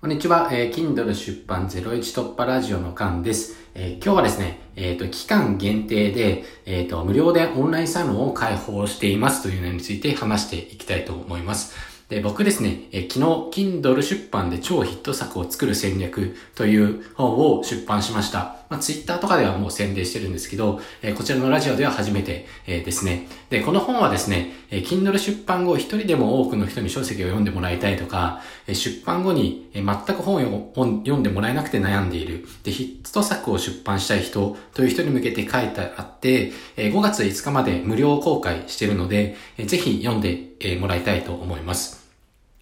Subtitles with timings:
[0.00, 3.56] こんにちは、えー、Kindle 出版01突破ラジオのカンです。
[3.74, 11.74] えー、今日はですね、えっ、ー、と、期間限定で、えっ、と、無料でオンラインサロンを開放していますというのについて話していきたいと思います。
[12.08, 18.57] で、僕ですね、えー昨日、Kindle 出版で超ヒット作を作る戦略という本を出版しました。
[18.68, 23.26] まあ、Twitter とかではもう宣伝してるんですけど、えこちらのラジオでは初めて、えですね。
[23.50, 32.46] で、この本はですね、え Kindle 出版後一人でも多くの人に書籍を読んでもらいたいとか、え出版後に、え全く本を読んでもらえなくて悩んでいる。
[32.62, 42.07] で、ヒット作を出版したい人という人に向けて書いてあって、え5月5日まで無料公開してるので、えぜひ読んでもらいたいと思います。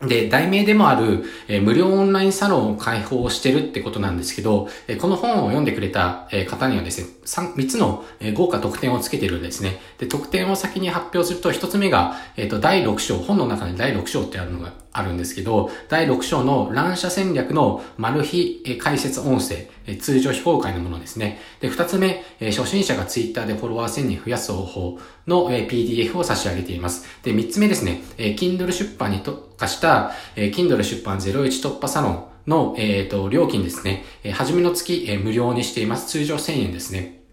[0.03, 9.79] で、題名でもある、えー、無料オンラインサロンを開放してるってことなんですけど、えー、この本を読んでくれた、えー、方にはですね、3, 3つの、え豪華特典をつけてるんですね。
[9.99, 21.38] で、特典を先に発表すると、1つ目が、えっ、と、第6章、本の中に第6章ってあるのがあるんですけど、第6章の乱射戦略のマル秘解説音声、通常非公開のものですね。
[21.61, 27.07] で、2つ目、初心者が Twitter でフォロワー1000人増やす方法の PDF を差し上げています。
[27.23, 34.05] で、3つ目ですね、Kindle 出版に特化した Kindle 出版01突破サロンの、え、ー、と、料金ですね。
[34.23, 36.09] え初めの月、無料にしています。
[36.09, 37.26] 通常1000円ですね。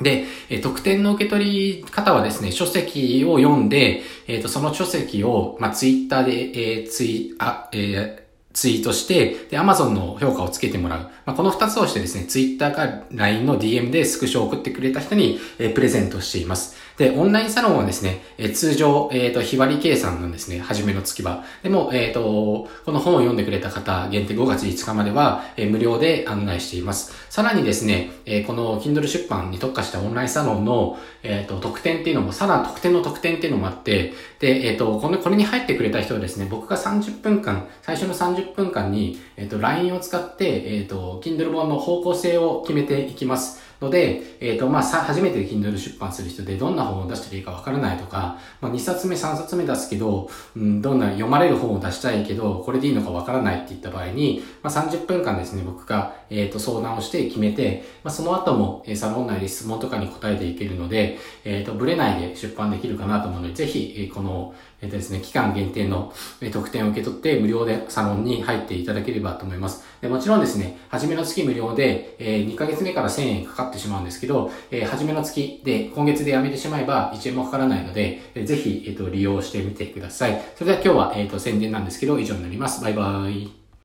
[0.00, 11.02] で、え特典の受け取り方はですね、書籍を読んで、えっ、ー、と、その書籍を、まあ、ツイッターで、えー、ツイ、あ、えーツイートして、で、Amazon の評価をつけてもらう。
[11.24, 16.76] まあ、この二つをしてですね、ツイッターか LINE の DM でスクショを送ってくれた人に、えー、プレゼントしています。
[16.98, 21.44] で、オンラインサロンはですね、え、通常、えっ、ー、と、日割り計算なんですね、初めの月は。
[21.62, 27.14] でも、えっ、と、この本を読んでくれた方、限定5月5日までは、え無料で案内しています。
[27.30, 43.67] さらにですね、えこの Kindle 出版に特化したオンラインサロンの、えっ、と、特典っていうのも、さら特典の特典っていうのもあって、で、えっ、と、この、これに入ってくれた人はですね、僕が30分間、最初の30分間に、えっ、と、LINE を使って、えっ、と、Kindle 本の方向性を決めていきます。
[43.80, 66.12] ので、えっ、ー、と、まあ、さ、初めて Kindle 出版する人でどんな本を出していいかわからないとか、まあ、2冊目、3冊目出すけど、うん、どんな読まれる本を出したいけど、これでいいのかわからないって言った場合に、まあ、30分間ですね、僕が、えっ、ー、と、相談をして決めて、まあ、その後も、え、サロン内で質問とかに答えていけるので、えっ、ー、と、ブレないで出版できるかなと思うので、ぜひ、えー、この、えっ、とですね、期間限定の、
[66.52, 69.84] 特典を受け取って無料でサロンに入っていただければと思います。
[70.00, 80.42] でもちろんですね、初めの月無料で、えー、2ヶ月目から1000円かかっってしまうんですけど、えー、初めの月で今月で辞めてしまえば1円もかからないので、えー、ぜひ、えっ、と、利用してみてください。
[80.56, 82.82] それでは今日は、えっ、と、宣伝なんですけど、以上になります。
[82.82, 83.67] バイバイ。